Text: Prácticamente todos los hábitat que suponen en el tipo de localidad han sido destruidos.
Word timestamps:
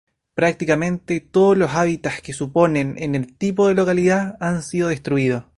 Prácticamente 0.33 1.19
todos 1.19 1.55
los 1.55 1.75
hábitat 1.75 2.21
que 2.23 2.33
suponen 2.33 2.95
en 2.97 3.13
el 3.13 3.37
tipo 3.37 3.67
de 3.67 3.75
localidad 3.75 4.35
han 4.39 4.63
sido 4.63 4.87
destruidos. 4.89 5.43